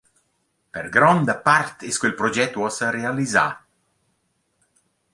[0.77, 3.47] Per gronda part es quel proget uossa realisà.